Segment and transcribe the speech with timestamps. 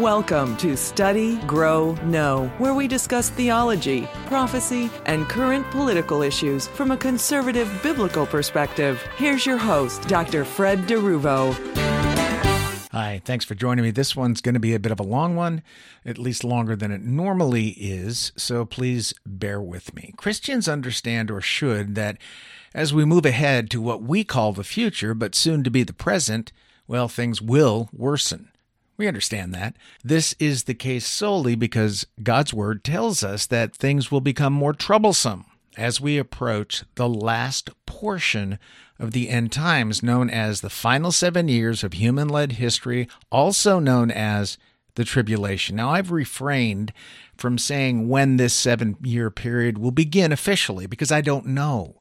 [0.00, 6.92] Welcome to Study, Grow, Know, where we discuss theology, prophecy, and current political issues from
[6.92, 9.02] a conservative biblical perspective.
[9.18, 10.46] Here's your host, Dr.
[10.46, 11.52] Fred DeRuvo.
[12.90, 13.90] Hi, thanks for joining me.
[13.90, 15.62] This one's going to be a bit of a long one,
[16.06, 20.14] at least longer than it normally is, so please bear with me.
[20.16, 22.16] Christians understand, or should, that
[22.72, 25.92] as we move ahead to what we call the future, but soon to be the
[25.92, 26.50] present,
[26.86, 28.51] well, things will worsen.
[28.96, 29.76] We understand that.
[30.04, 34.72] This is the case solely because God's Word tells us that things will become more
[34.72, 35.46] troublesome
[35.76, 38.58] as we approach the last portion
[38.98, 43.78] of the end times, known as the final seven years of human led history, also
[43.78, 44.58] known as
[44.94, 45.76] the tribulation.
[45.76, 46.92] Now, I've refrained
[47.36, 51.96] from saying when this seven year period will begin officially because I don't know.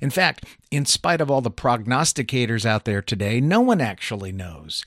[0.00, 4.86] In fact, in spite of all the prognosticators out there today, no one actually knows.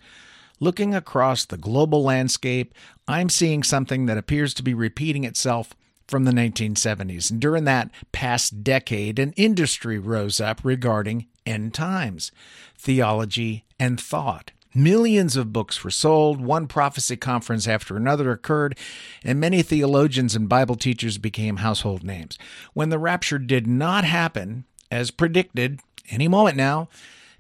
[0.62, 2.76] Looking across the global landscape,
[3.08, 5.74] I'm seeing something that appears to be repeating itself
[6.08, 7.32] from the 1970s.
[7.32, 12.32] And during that past decade, an industry rose up regarding end times,
[12.78, 14.52] theology, and thought.
[14.76, 18.78] Millions of books were sold, one prophecy conference after another occurred,
[19.24, 22.38] and many theologians and Bible teachers became household names.
[22.74, 25.80] When the rapture did not happen, as predicted,
[26.12, 26.88] any moment now,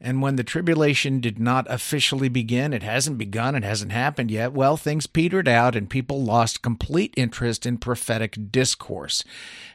[0.03, 4.51] and when the tribulation did not officially begin, it hasn't begun, it hasn't happened yet,
[4.51, 9.23] well, things petered out and people lost complete interest in prophetic discourse.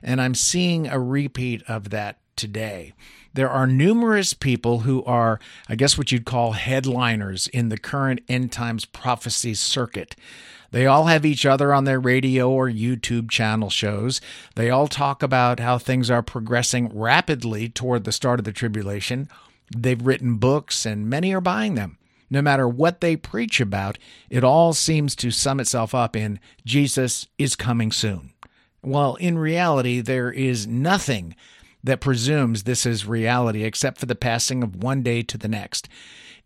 [0.03, 2.93] And I'm seeing a repeat of that today.
[3.35, 8.21] There are numerous people who are, I guess, what you'd call headliners in the current
[8.29, 10.17] end times prophecy circuit.
[10.73, 14.21] They all have each other on their radio or YouTube channel shows.
[14.57, 19.29] They all talk about how things are progressing rapidly toward the start of the tribulation
[19.75, 21.99] They've written books, and many are buying them.
[22.29, 27.29] No matter what they preach about, it all seems to sum itself up in Jesus
[27.39, 28.33] is coming soon.
[28.81, 31.37] While in reality, there is nothing
[31.83, 35.89] that presumes this is reality except for the passing of one day to the next.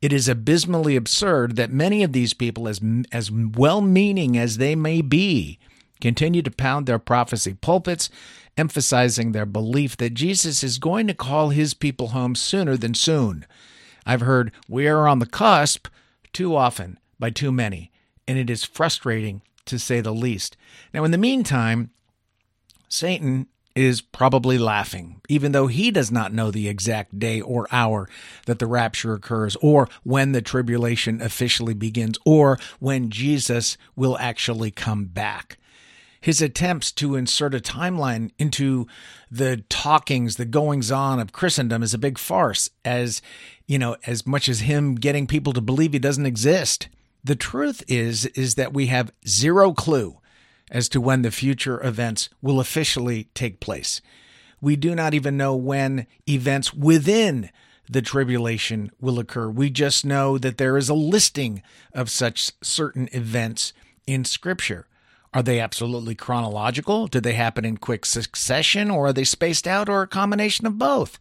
[0.03, 2.81] It is abysmally absurd that many of these people, as,
[3.12, 5.59] as well meaning as they may be,
[6.00, 8.09] continue to pound their prophecy pulpits
[8.56, 13.47] emphasizing their belief that Jesus is going to call his people home sooner than soon.
[14.06, 15.88] I've heard we are on the cusp
[16.33, 17.91] too often by too many,
[18.27, 20.56] and it is frustrating to say the least.
[20.93, 21.91] Now, in the meantime,
[22.88, 23.47] Satan
[23.77, 28.09] is probably laughing, even though he does not know the exact day or hour
[28.47, 34.71] that the rapture occurs, or when the tribulation officially begins, or when Jesus will actually
[34.71, 35.56] come back
[36.20, 38.86] his attempts to insert a timeline into
[39.31, 43.22] the talkings, the goings on of Christendom is a big farce, as
[43.66, 46.88] you know, as much as him getting people to believe he doesn't exist.
[47.25, 50.19] The truth is is that we have zero clue
[50.70, 54.00] as to when the future events will officially take place.
[54.60, 57.50] We do not even know when events within
[57.88, 59.48] the tribulation will occur.
[59.48, 63.72] We just know that there is a listing of such certain events
[64.06, 64.87] in Scripture.
[65.33, 67.07] Are they absolutely chronological?
[67.07, 70.79] Did they happen in quick succession, or are they spaced out, or a combination of
[70.79, 71.19] both?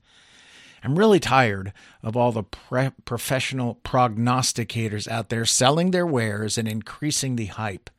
[0.84, 6.68] I'm really tired of all the pre- professional prognosticators out there selling their wares and
[6.68, 7.90] increasing the hype.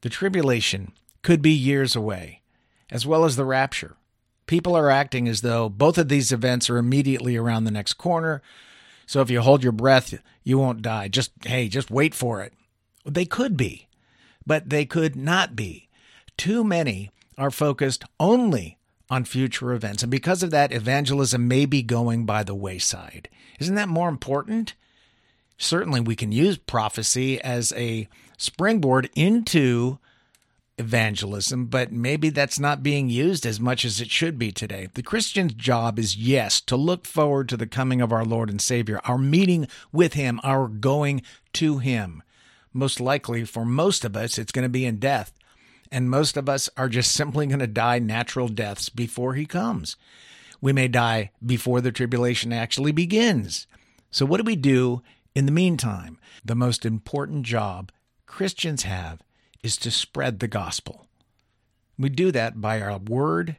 [0.00, 2.40] The tribulation could be years away,
[2.90, 3.96] as well as the rapture.
[4.46, 8.42] People are acting as though both of these events are immediately around the next corner.
[9.06, 11.08] So if you hold your breath, you won't die.
[11.08, 12.52] Just, hey, just wait for it.
[13.04, 13.88] They could be
[14.46, 15.88] but they could not be.
[16.36, 18.78] Too many are focused only
[19.10, 23.28] on future events, and because of that, evangelism may be going by the wayside.
[23.60, 24.74] Isn't that more important?
[25.58, 29.98] Certainly, we can use prophecy as a springboard into
[30.78, 34.88] evangelism, but maybe that's not being used as much as it should be today.
[34.92, 38.60] The Christian's job is, yes, to look forward to the coming of our Lord and
[38.60, 41.22] Savior, our meeting with Him, our going
[41.54, 42.22] to Him
[42.74, 45.32] most likely for most of us, it's going to be in death.
[45.90, 49.96] And most of us are just simply going to die natural deaths before he comes.
[50.60, 53.66] We may die before the tribulation actually begins.
[54.10, 55.02] So, what do we do
[55.34, 56.18] in the meantime?
[56.44, 57.92] The most important job
[58.26, 59.22] Christians have
[59.62, 61.06] is to spread the gospel.
[61.98, 63.56] We do that by our word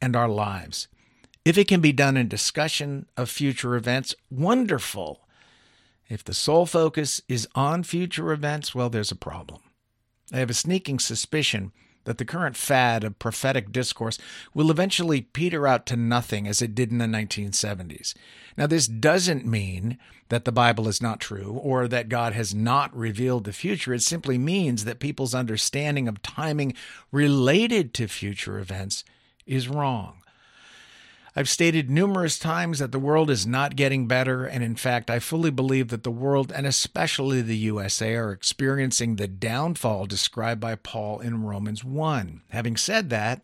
[0.00, 0.88] and our lives.
[1.44, 5.23] If it can be done in discussion of future events, wonderful.
[6.08, 9.60] If the sole focus is on future events, well, there's a problem.
[10.32, 11.72] I have a sneaking suspicion
[12.04, 14.18] that the current fad of prophetic discourse
[14.52, 18.14] will eventually peter out to nothing as it did in the 1970s.
[18.56, 19.98] Now, this doesn't mean
[20.28, 23.94] that the Bible is not true or that God has not revealed the future.
[23.94, 26.74] It simply means that people's understanding of timing
[27.10, 29.04] related to future events
[29.46, 30.23] is wrong.
[31.36, 35.18] I've stated numerous times that the world is not getting better, and in fact, I
[35.18, 40.76] fully believe that the world, and especially the USA, are experiencing the downfall described by
[40.76, 42.42] Paul in Romans 1.
[42.50, 43.42] Having said that,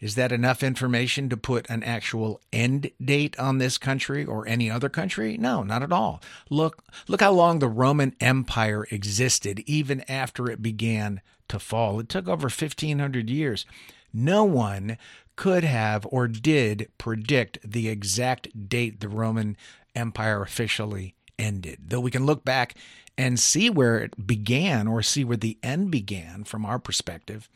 [0.00, 4.70] is that enough information to put an actual end date on this country or any
[4.70, 5.38] other country?
[5.38, 6.22] No, not at all.
[6.50, 12.00] Look, look how long the Roman Empire existed even after it began to fall.
[12.00, 13.64] It took over 1500 years.
[14.12, 14.96] No one
[15.40, 19.56] could have or did predict the exact date the Roman
[19.94, 21.78] Empire officially ended.
[21.88, 22.74] Though we can look back
[23.16, 27.48] and see where it began or see where the end began from our perspective,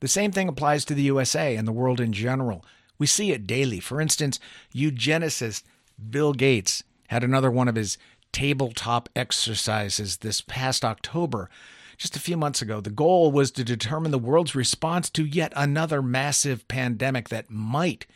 [0.00, 2.66] the same thing applies to the USA and the world in general.
[2.98, 3.80] We see it daily.
[3.80, 4.38] For instance,
[4.74, 5.62] eugenicist
[6.10, 7.96] Bill Gates had another one of his
[8.32, 11.48] tabletop exercises this past October
[12.02, 12.80] just a few months ago.
[12.80, 18.06] The goal was to determine the world's response to yet another massive pandemic that might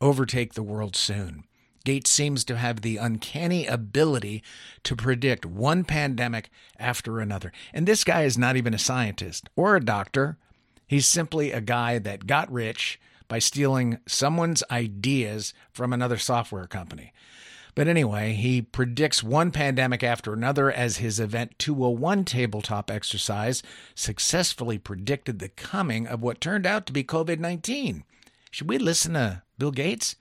[0.00, 1.44] overtake the world soon.
[1.84, 4.42] Gates seems to have the uncanny ability
[4.82, 6.50] to predict one pandemic
[6.80, 7.52] after another.
[7.72, 10.36] And this guy is not even a scientist or a doctor.
[10.88, 17.12] He's simply a guy that got rich by stealing someone's ideas from another software company.
[17.74, 23.62] But anyway, he predicts one pandemic after another as his Event 201 tabletop exercise
[23.94, 28.04] successfully predicted the coming of what turned out to be COVID 19.
[28.50, 30.16] Should we listen to Bill Gates?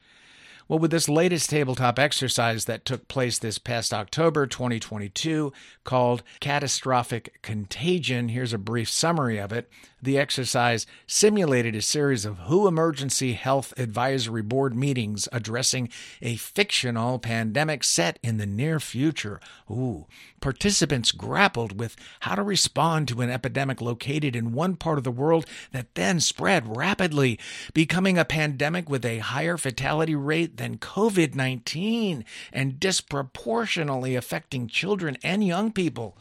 [0.67, 5.53] Well, with this latest tabletop exercise that took place this past October 2022
[5.85, 9.69] called Catastrophic Contagion, here's a brief summary of it.
[9.99, 15.89] The exercise simulated a series of WHO Emergency Health Advisory Board meetings addressing
[16.21, 19.39] a fictional pandemic set in the near future.
[19.71, 20.05] Ooh.
[20.39, 25.09] Participants grappled with how to respond to an epidemic located in one part of the
[25.09, 27.39] world that then spread rapidly,
[27.73, 32.23] becoming a pandemic with a higher fatality rate than COVID 19
[32.53, 36.15] and disproportionately affecting children and young people.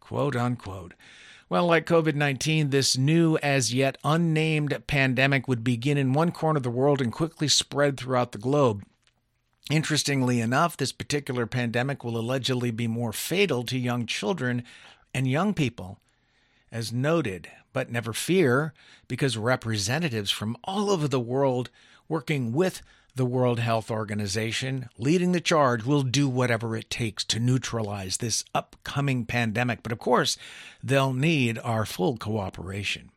[0.00, 0.94] Quote unquote.
[1.50, 6.58] Well, like COVID 19, this new, as yet unnamed pandemic would begin in one corner
[6.58, 8.84] of the world and quickly spread throughout the globe.
[9.68, 14.62] Interestingly enough, this particular pandemic will allegedly be more fatal to young children
[15.12, 15.98] and young people,
[16.70, 17.50] as noted.
[17.72, 18.72] But never fear,
[19.08, 21.68] because representatives from all over the world
[22.08, 22.80] working with
[23.20, 28.46] the World Health Organization, leading the charge, will do whatever it takes to neutralize this
[28.54, 29.82] upcoming pandemic.
[29.82, 30.38] But of course,
[30.82, 33.10] they'll need our full cooperation.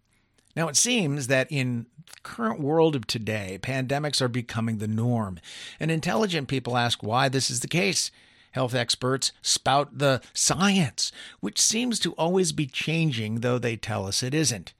[0.58, 5.40] Now, it seems that in the current world of today, pandemics are becoming the norm,
[5.80, 8.12] and intelligent people ask why this is the case.
[8.52, 14.22] Health experts spout the science, which seems to always be changing, though they tell us
[14.22, 14.74] it isn't.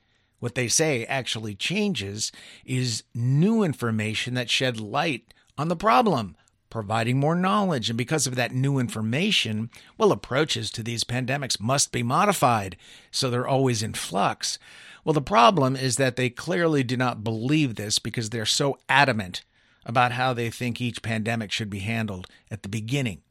[0.44, 2.30] What they say actually changes
[2.66, 6.36] is new information that shed light on the problem,
[6.70, 7.90] providing more knowledge.
[7.90, 12.76] And because of that new information, well, approaches to these pandemics must be modified,
[13.10, 14.60] so they're always in flux.
[15.06, 19.46] Well, the problem is that they clearly do not believe this because they're so adamant
[19.86, 23.22] about how they think each pandemic should be handled at the beginning.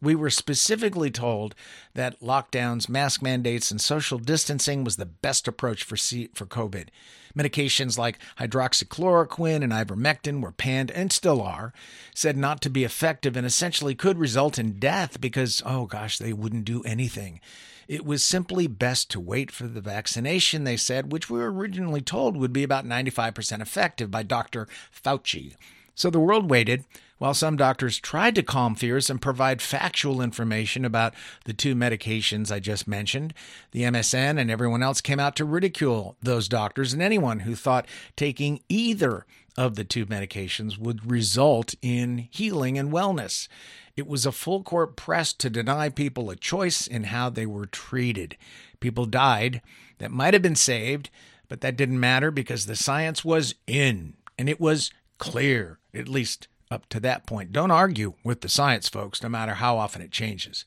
[0.00, 1.54] We were specifically told
[1.94, 6.88] that lockdowns, mask mandates, and social distancing was the best approach for C- for COVID.
[7.36, 11.72] Medications like hydroxychloroquine and ivermectin were panned and still are,
[12.14, 16.32] said not to be effective and essentially could result in death because, oh gosh, they
[16.32, 17.40] wouldn't do anything.
[17.88, 22.02] It was simply best to wait for the vaccination, they said, which we were originally
[22.02, 24.68] told would be about 95% effective by Dr.
[24.92, 25.54] Fauci.
[25.98, 26.84] So the world waited
[27.18, 31.12] while some doctors tried to calm fears and provide factual information about
[31.44, 33.34] the two medications I just mentioned,
[33.72, 37.88] the MSM and everyone else came out to ridicule those doctors and anyone who thought
[38.14, 39.26] taking either
[39.56, 43.48] of the two medications would result in healing and wellness.
[43.96, 47.66] It was a full court press to deny people a choice in how they were
[47.66, 48.36] treated.
[48.78, 49.62] People died
[49.98, 51.10] that might have been saved,
[51.48, 56.48] but that didn't matter because the science was in and it was clear, at least
[56.70, 57.52] up to that point.
[57.52, 60.64] Don't argue with the science, folks, no matter how often it changes.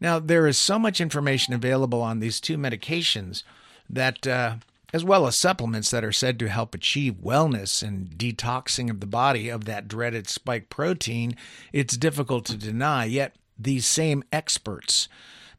[0.00, 3.42] Now, there is so much information available on these two medications
[3.88, 4.56] that, uh,
[4.92, 9.06] as well as supplements that are said to help achieve wellness and detoxing of the
[9.06, 11.36] body of that dreaded spike protein,
[11.72, 13.04] it's difficult to deny.
[13.04, 15.08] Yet, these same experts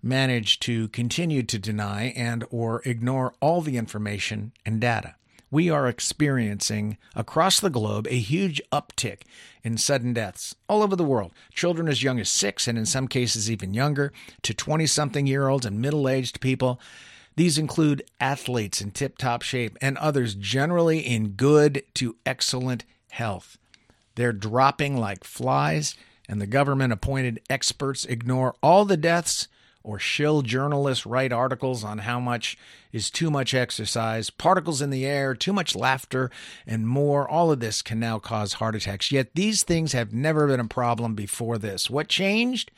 [0.01, 5.15] manage to continue to deny and or ignore all the information and data.
[5.51, 9.23] We are experiencing across the globe a huge uptick
[9.63, 11.33] in sudden deaths all over the world.
[11.53, 15.49] Children as young as six, and in some cases even younger, to 20 something year
[15.49, 16.79] olds and middle aged people.
[17.35, 23.57] These include athletes in tip top shape and others generally in good to excellent health.
[24.15, 25.95] They're dropping like flies,
[26.27, 29.47] and the government appointed experts ignore all the deaths
[29.83, 32.57] or shill journalists write articles on how much
[32.91, 36.29] is too much exercise, particles in the air, too much laughter,
[36.67, 37.27] and more.
[37.27, 39.11] All of this can now cause heart attacks.
[39.11, 41.89] Yet these things have never been a problem before this.
[41.89, 42.71] What changed?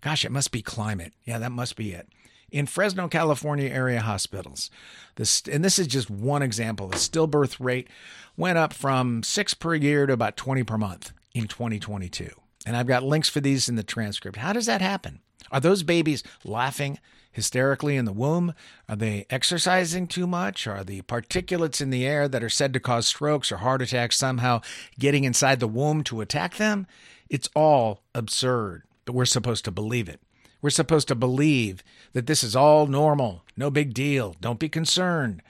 [0.00, 1.14] Gosh, it must be climate.
[1.24, 2.08] Yeah, that must be it.
[2.50, 4.70] In Fresno, California area hospitals,
[5.16, 7.88] this, and this is just one example, the stillbirth rate
[8.36, 12.30] went up from six per year to about 20 per month in 2022.
[12.66, 14.36] And I've got links for these in the transcript.
[14.36, 15.20] How does that happen?
[15.50, 16.98] Are those babies laughing
[17.32, 18.54] hysterically in the womb?
[18.88, 20.66] Are they exercising too much?
[20.66, 24.16] Are the particulates in the air that are said to cause strokes or heart attacks
[24.16, 24.62] somehow
[24.98, 26.86] getting inside the womb to attack them?
[27.28, 30.20] It's all absurd, but we're supposed to believe it.
[30.62, 31.82] We're supposed to believe
[32.14, 35.42] that this is all normal, no big deal, don't be concerned.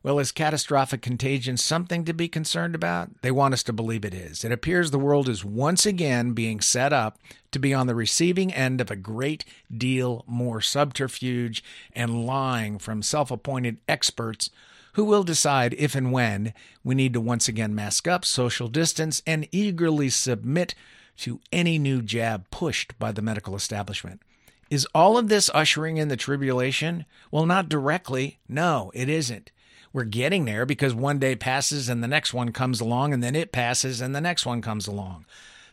[0.00, 3.10] Well, is catastrophic contagion something to be concerned about?
[3.22, 4.44] They want us to believe it is.
[4.44, 7.18] It appears the world is once again being set up
[7.50, 9.44] to be on the receiving end of a great
[9.76, 14.50] deal more subterfuge and lying from self appointed experts
[14.92, 19.20] who will decide if and when we need to once again mask up, social distance,
[19.26, 20.76] and eagerly submit
[21.16, 24.22] to any new jab pushed by the medical establishment.
[24.70, 27.04] Is all of this ushering in the tribulation?
[27.32, 28.38] Well, not directly.
[28.48, 29.50] No, it isn't
[29.92, 33.34] we're getting there because one day passes and the next one comes along and then
[33.34, 35.24] it passes and the next one comes along.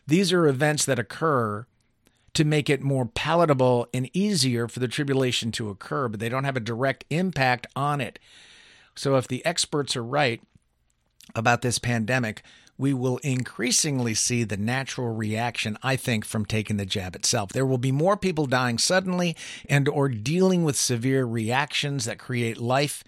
[0.06, 1.66] These are events that occur
[2.34, 6.44] to make it more palatable and easier for the tribulation to occur, but they don't
[6.44, 8.18] have a direct impact on it.
[8.94, 10.40] So if the experts are right
[11.34, 12.42] about this pandemic,
[12.78, 17.66] we will increasingly see the natural reaction i think from taking the jab itself there
[17.66, 19.34] will be more people dying suddenly
[19.68, 23.02] and or dealing with severe reactions that create life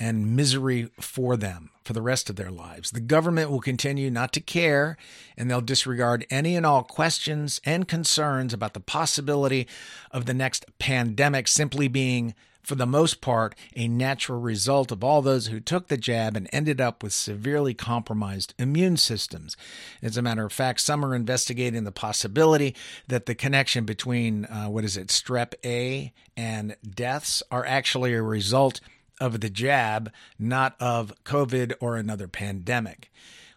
[0.00, 2.90] and misery for them for the rest of their lives.
[2.90, 4.96] The government will continue not to care,
[5.36, 9.68] and they'll disregard any and all questions and concerns about the possibility
[10.10, 15.20] of the next pandemic simply being, for the most part, a natural result of all
[15.20, 19.56] those who took the jab and ended up with severely compromised immune systems.
[20.00, 22.74] As a matter of fact, some are investigating the possibility
[23.08, 28.22] that the connection between, uh, what is it, strep A and deaths are actually a
[28.22, 28.80] result
[29.20, 33.12] of the jab, not of COVID or another pandemic.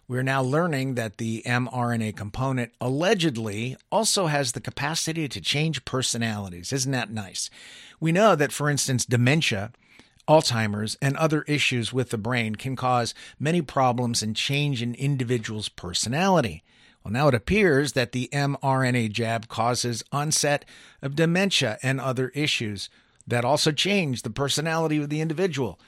[0.06, 6.74] We're now learning that the mRNA component allegedly also has the capacity to change personalities.
[6.74, 7.50] Isn't that nice?
[8.02, 9.72] We know that, for instance, dementia,
[10.28, 15.70] Alzheimer's, and other issues with the brain can cause many problems and change an individual's
[15.70, 16.64] personality.
[17.04, 20.66] Well, now it appears that the mRNA jab causes onset
[21.02, 22.90] of dementia and other issues
[23.28, 25.80] that also change the personality of the individual.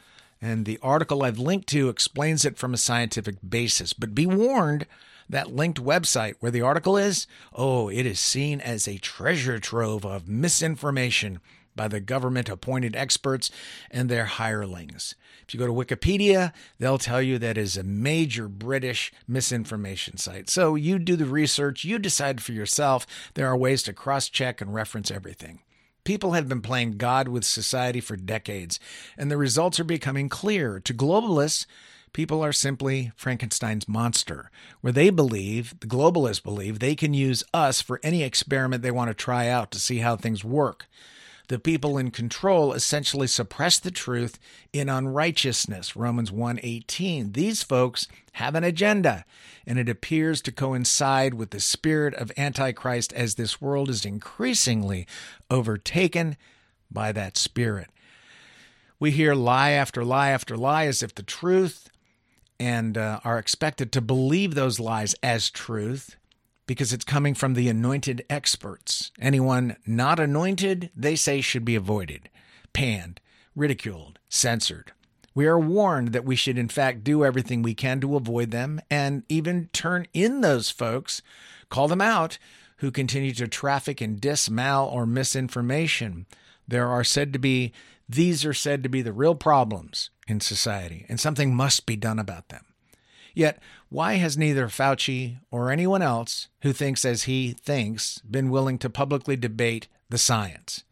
[0.41, 3.93] And the article I've linked to explains it from a scientific basis.
[3.93, 4.85] But be warned
[5.29, 10.05] that linked website where the article is, oh, it is seen as a treasure trove
[10.05, 11.39] of misinformation
[11.75, 13.51] by the government appointed experts
[13.91, 15.15] and their hirelings.
[15.47, 20.49] If you go to Wikipedia, they'll tell you that is a major British misinformation site.
[20.49, 23.05] So you do the research, you decide for yourself.
[23.33, 25.59] There are ways to cross check and reference everything.
[26.05, 28.79] People have been playing God with society for decades,
[29.17, 30.79] and the results are becoming clear.
[30.79, 31.65] To globalists,
[32.13, 37.81] people are simply Frankenstein's monster, where they believe, the globalists believe, they can use us
[37.81, 40.85] for any experiment they want to try out to see how things work
[41.47, 44.39] the people in control essentially suppress the truth
[44.73, 45.95] in unrighteousness.
[45.95, 49.25] Romans 1:18 these folks have an agenda
[49.65, 55.07] and it appears to coincide with the spirit of antichrist as this world is increasingly
[55.49, 56.37] overtaken
[56.91, 57.89] by that spirit.
[58.99, 61.89] We hear lie after lie after lie as if the truth
[62.59, 66.15] and uh, are expected to believe those lies as truth
[66.67, 69.11] because it's coming from the anointed experts.
[69.19, 72.29] Anyone not anointed, they say, should be avoided,
[72.73, 73.21] panned,
[73.55, 74.91] ridiculed, censored.
[75.33, 78.79] We are warned that we should, in fact, do everything we can to avoid them
[78.89, 81.21] and even turn in those folks,
[81.69, 82.37] call them out,
[82.77, 86.25] who continue to traffic in dismal or misinformation.
[86.67, 87.73] There are said to be,
[88.07, 92.19] these are said to be the real problems in society, and something must be done
[92.19, 92.65] about them.
[93.35, 98.79] Yet, why has neither Fauci or anyone else who thinks as he thinks been willing
[98.79, 100.83] to publicly debate the science?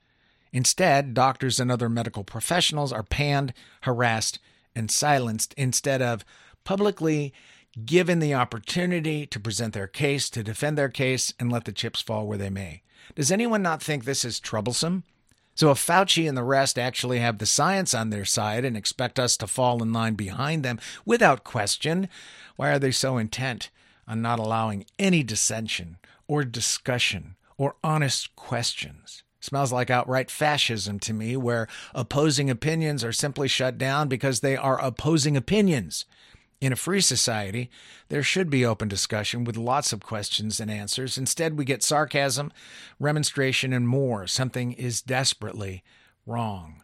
[0.52, 4.38] Instead, doctors and other medical professionals are panned, harassed,
[4.76, 6.26] and silenced instead of
[6.64, 7.34] publicly
[7.86, 12.02] given the opportunity to present their case, to defend their case, and let the chips
[12.02, 12.84] fall where they may.
[13.16, 15.04] Does anyone not think this is troublesome?
[15.56, 19.20] So, if Fauci and the rest actually have the science on their side and expect
[19.20, 22.10] us to fall in line behind them without question,
[22.56, 23.70] why are they so intent
[24.08, 29.24] on not allowing any dissension or discussion or honest questions?
[29.40, 34.56] Smells like outright fascism to me, where opposing opinions are simply shut down because they
[34.56, 36.06] are opposing opinions.
[36.64, 37.70] In a free society,
[38.08, 41.18] there should be open discussion with lots of questions and answers.
[41.18, 42.54] Instead, we get sarcasm,
[43.02, 44.28] remonstration, and more.
[44.28, 45.84] Something is desperately
[46.26, 46.82] wrong.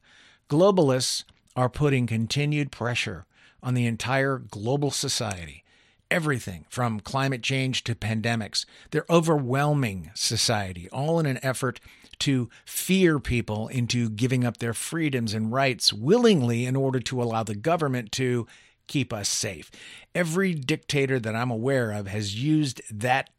[0.49, 1.23] Globalists
[1.55, 3.25] are putting continued pressure
[3.63, 5.63] on the entire global society.
[6.11, 8.65] Everything from climate change to pandemics.
[8.91, 11.79] They're overwhelming society, all in an effort
[12.19, 17.43] to fear people into giving up their freedoms and rights willingly in order to allow
[17.43, 18.45] the government to
[18.89, 19.71] keep us safe.
[20.13, 23.29] Every dictator that I'm aware of has used that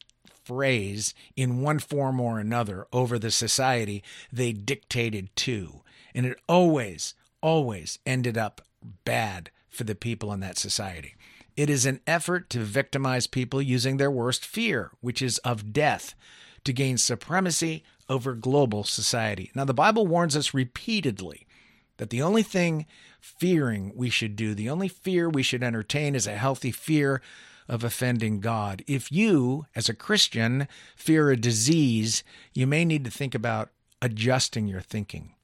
[0.45, 4.03] phrase in one form or another over the society
[4.33, 5.83] they dictated to.
[6.15, 8.63] And it always, always ended up
[9.05, 11.15] bad for the people in that society.
[11.57, 16.15] It is an effort to victimize people using their worst fear, which is of death,
[16.65, 19.51] to gain supremacy over global society.
[19.55, 21.47] Now, the Bible warns us repeatedly
[21.99, 22.87] that the only thing
[23.21, 27.21] fearing we should do, the only fear we should entertain is a healthy fear
[27.69, 28.83] of offending God.
[28.87, 33.71] If you, as a Christian, fear a disease, you may need to think about
[34.03, 35.35] adjusting your thinking.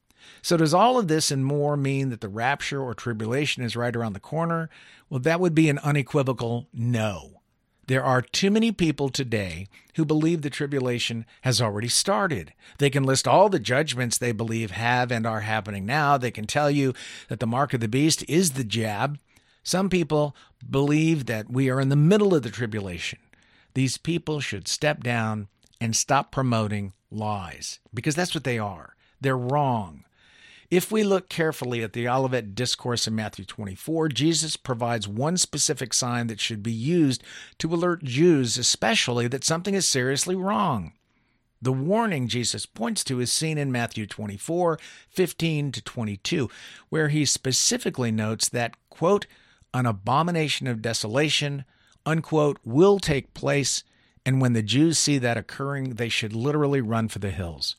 [0.43, 3.95] So, does all of this and more mean that the rapture or tribulation is right
[3.95, 4.69] around the corner?
[5.09, 7.36] Well, that would be an unequivocal no.
[7.89, 12.53] There are too many people today who believe the tribulation has already started.
[12.79, 16.19] They can list all the judgments they believe have and are happening now.
[16.19, 16.95] They can tell you
[17.29, 19.19] that the mark of the beast is the jab.
[19.63, 20.35] Some people
[20.69, 23.21] believe that we are in the middle of the tribulation.
[23.75, 25.49] These people should step down
[25.81, 28.97] and stop promoting lies because that's what they are.
[29.21, 30.05] They're wrong.
[30.69, 35.95] If we look carefully at the Olivet Discourse in Matthew 24, Jesus provides one specific
[35.95, 37.23] sign that should be used
[37.59, 40.93] to alert Jews, especially, that something is seriously wrong.
[41.63, 46.51] The warning Jesus points to is seen in Matthew 24, 15 to 22,
[46.89, 49.27] where he specifically notes that, quote,
[49.73, 51.65] an abomination of desolation,
[52.05, 53.85] unquote, will take place,
[54.25, 57.77] and when the Jews see that occurring, they should literally run for the hills.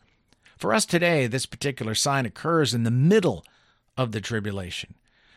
[0.58, 3.46] For us today, this particular sign occurs in the middle
[3.96, 4.96] of the tribulation.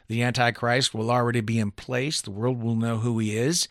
[0.09, 3.69] The Antichrist will already be in place, the world will know who he is,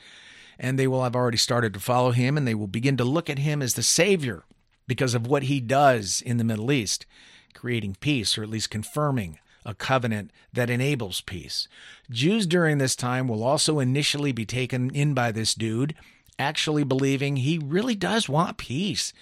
[0.60, 3.30] and they will have already started to follow him, and they will begin to look
[3.30, 4.44] at him as the Savior
[4.88, 7.06] because of what he does in the Middle East,
[7.54, 11.68] creating peace, or at least confirming a covenant that enables peace.
[12.10, 15.96] Jews during this time will also initially be taken in by this dude,
[16.40, 19.14] actually believing he really does want peace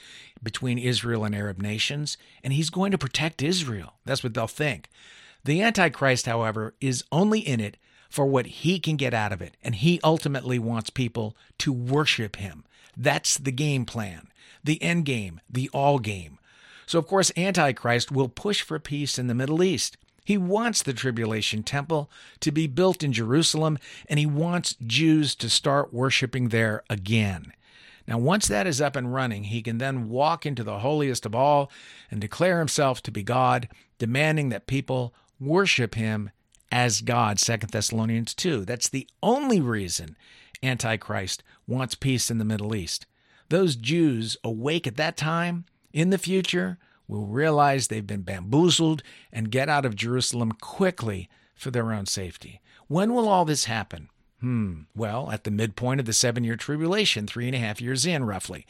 [0.42, 3.96] between Israel and Arab nations, and he's going to protect Israel.
[4.06, 4.90] That's what they'll think.
[5.44, 7.78] The Antichrist, however, is only in it
[8.10, 12.38] for what he can get out of it, and he ultimately wants people to worship
[12.38, 12.64] him.
[12.96, 14.30] That's the game plan,
[14.64, 16.40] the end game, the all game.
[16.86, 19.98] So, of course, Antichrist will push for peace in the Middle East.
[20.28, 22.12] He wants the tribulation temple
[22.42, 27.54] to be built in Jerusalem, and he wants Jews to start worshiping there again.
[28.06, 31.34] Now, once that is up and running, he can then walk into the holiest of
[31.34, 31.72] all
[32.12, 36.32] and declare himself to be God, demanding that people worship him
[36.74, 38.66] as God, 2 Thessalonians 2.
[38.66, 40.18] That's the only reason
[40.62, 43.06] Antichrist wants peace in the Middle East.
[43.48, 45.64] Those Jews awake at that time
[45.94, 51.72] in the future will realize they've been bamboozled and get out of Jerusalem quickly for
[51.72, 52.62] their own safety.
[52.88, 54.10] When will all this happen?
[54.40, 58.06] Hmm, well, at the midpoint of the seven year tribulation, three and a half years
[58.06, 58.66] in, roughly.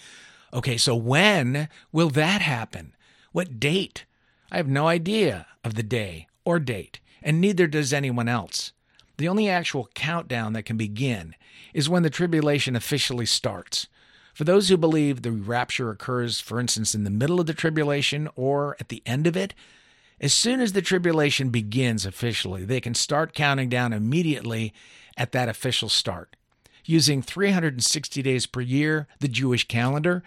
[0.54, 2.96] Okay, so when will that happen?
[3.32, 4.06] What date?
[4.52, 8.72] I have no idea of the day or date, and neither does anyone else.
[9.18, 11.36] The only actual countdown that can begin
[11.74, 13.88] is when the tribulation officially starts.
[14.38, 18.30] For those who believe the rapture occurs, for instance, in the middle of the tribulation
[18.36, 19.56] or at the end of it,
[20.22, 24.76] as soon as the tribulation begins officially, they can start counting down immediately
[25.18, 26.36] at that official start.
[26.86, 30.22] Using 360 days per year, the Jewish calendar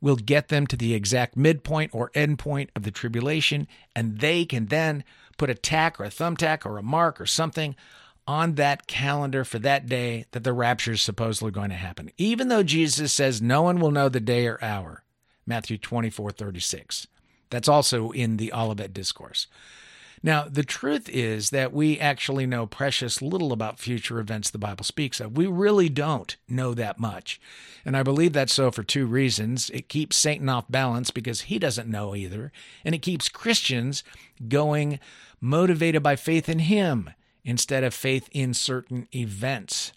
[0.00, 3.66] will get them to the exact midpoint or endpoint of the tribulation,
[3.96, 5.02] and they can then
[5.36, 7.74] put a tack or a thumbtack or a mark or something
[8.28, 12.10] on that calendar for that day that the rapture is supposedly going to happen.
[12.18, 15.02] Even though Jesus says no one will know the day or hour,
[15.46, 17.06] Matthew 24 36.
[17.48, 19.46] That's also in the Olivet Discourse.
[20.22, 24.84] Now, the truth is that we actually know precious little about future events the Bible
[24.84, 25.36] speaks of.
[25.36, 27.40] We really don't know that much.
[27.86, 29.70] And I believe that's so for two reasons.
[29.70, 32.52] It keeps Satan off balance because he doesn't know either,
[32.84, 34.02] and it keeps Christians
[34.48, 34.98] going
[35.40, 37.10] motivated by faith in him
[37.44, 39.92] instead of faith in certain events.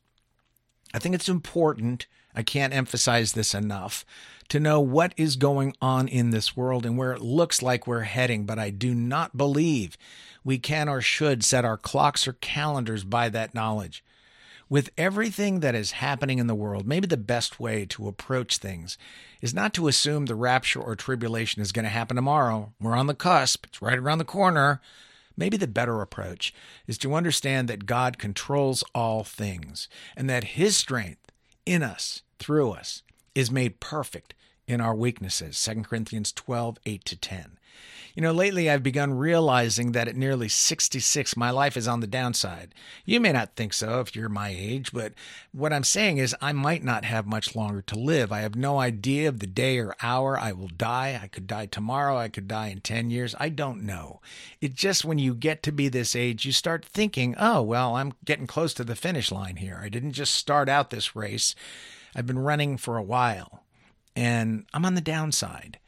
[0.93, 4.05] I think it's important, I can't emphasize this enough,
[4.49, 8.01] to know what is going on in this world and where it looks like we're
[8.01, 9.97] heading, but I do not believe
[10.43, 14.03] we can or should set our clocks or calendars by that knowledge.
[14.67, 18.97] With everything that is happening in the world, maybe the best way to approach things
[19.41, 22.73] is not to assume the rapture or tribulation is going to happen tomorrow.
[22.79, 24.81] We're on the cusp, it's right around the corner.
[25.37, 26.53] Maybe the better approach
[26.87, 31.31] is to understand that God controls all things and that His strength
[31.65, 34.33] in us, through us, is made perfect
[34.71, 35.61] in our weaknesses.
[35.63, 37.57] 2 Corinthians 12, 8 to 10.
[38.13, 42.07] You know, lately I've begun realizing that at nearly 66, my life is on the
[42.07, 42.75] downside.
[43.05, 45.13] You may not think so if you're my age, but
[45.53, 48.31] what I'm saying is I might not have much longer to live.
[48.31, 51.19] I have no idea of the day or hour I will die.
[51.21, 52.17] I could die tomorrow.
[52.17, 53.33] I could die in 10 years.
[53.39, 54.19] I don't know.
[54.59, 58.13] It's just when you get to be this age, you start thinking, oh, well, I'm
[58.25, 59.79] getting close to the finish line here.
[59.81, 61.55] I didn't just start out this race.
[62.13, 63.63] I've been running for a while
[64.15, 65.79] and I'm on the downside.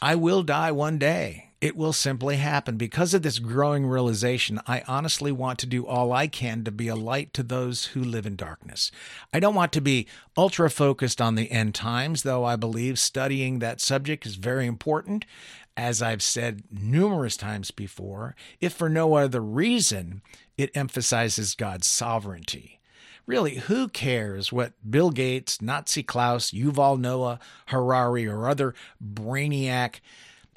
[0.00, 1.50] I will die one day.
[1.60, 2.76] It will simply happen.
[2.76, 6.86] Because of this growing realization, I honestly want to do all I can to be
[6.86, 8.92] a light to those who live in darkness.
[9.32, 10.06] I don't want to be
[10.36, 15.24] ultra focused on the end times, though I believe studying that subject is very important.
[15.76, 20.22] As I've said numerous times before, if for no other reason,
[20.56, 22.77] it emphasizes God's sovereignty.
[23.28, 29.96] Really, who cares what Bill Gates, Nazi Klaus, Yuval Noah Harari, or other brainiac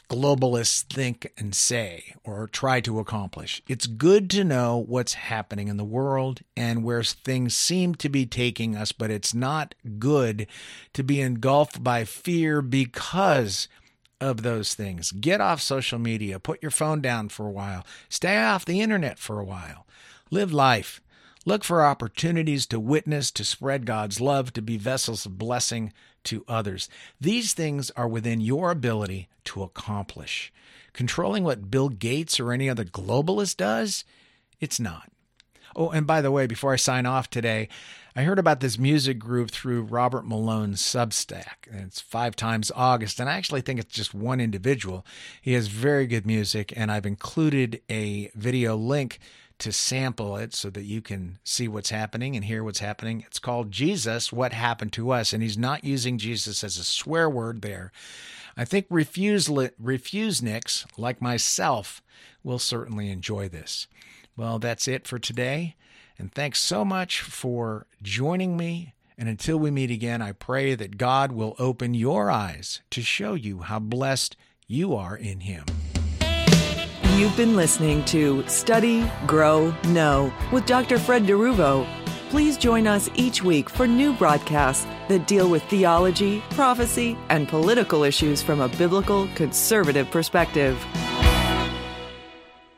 [0.10, 3.62] globalists think and say or try to accomplish?
[3.68, 8.26] It's good to know what's happening in the world and where things seem to be
[8.26, 10.48] taking us, but it's not good
[10.94, 13.68] to be engulfed by fear because
[14.22, 15.12] of those things.
[15.12, 19.20] Get off social media, put your phone down for a while, stay off the internet
[19.20, 19.86] for a while,
[20.30, 21.02] live life.
[21.44, 25.92] Look for opportunities to witness, to spread God's love, to be vessels of blessing
[26.26, 26.88] to others.
[27.20, 30.54] These things are within your ability to accomplish.
[30.94, 34.04] Controlling what Bill Gates or any other globalist does,
[34.60, 35.12] it's not.
[35.76, 37.70] Oh, and by the way, before I sign off today,
[38.16, 41.66] I heard about this music group through Robert Malone's Substack.
[41.72, 45.06] And It's Five Times August, and I actually think it's just one individual.
[45.42, 49.18] He has very good music, and I've included a video link
[49.62, 53.24] to sample it so that you can see what's happening and hear what's happening.
[53.28, 55.34] It's called Jesus, What Happened to Us.
[55.34, 57.92] And he's not using Jesus as a swear word there.
[58.58, 62.02] I think refuse, refusenicks like myself
[62.44, 63.88] will certainly enjoy this.
[64.36, 65.76] Well, that's it for today.
[66.18, 68.94] And thanks so much for joining me.
[69.18, 73.36] And until we meet again, I pray that God will open your eyes to show
[73.36, 74.36] you how blessed
[74.68, 75.66] you are in Him.
[77.22, 80.98] You've been listening to Study, Grow, Know with Dr.
[80.98, 81.88] Fred DeRuvo.
[82.32, 88.02] Please join us each week for new broadcasts that deal with theology, prophecy, and political
[88.02, 90.84] issues from a biblical conservative perspective.